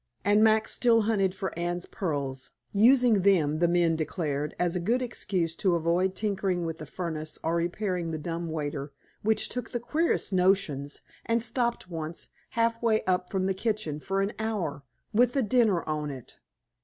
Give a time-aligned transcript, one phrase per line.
[0.25, 4.99] And Max still hunted for Anne's pearls, using them, the men declared, as a good
[4.99, 9.79] excuse to avoid tinkering with the furnace or repairing the dumb waiter, which took the
[9.79, 14.83] queerest notions, and stopped once, half way up from the kitchen, for an hour,
[15.13, 16.39] with the dinner on it.